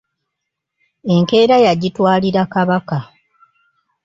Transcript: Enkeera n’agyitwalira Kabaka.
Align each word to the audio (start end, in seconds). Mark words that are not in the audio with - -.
Enkeera 1.13 1.55
n’agyitwalira 1.59 2.41
Kabaka. 2.53 2.97